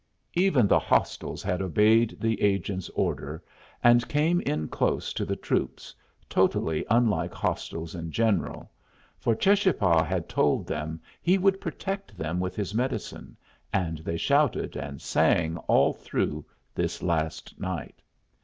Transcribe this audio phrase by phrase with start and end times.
[0.33, 3.43] Even the hostiles had obeyed the agent's order,
[3.83, 5.93] and came in close to the troops,
[6.27, 8.71] totally unlike hostiles in general;
[9.19, 13.37] for Cheschapah had told them he would protect them with his medicine,
[13.71, 18.01] and they shouted and sang all through this last night.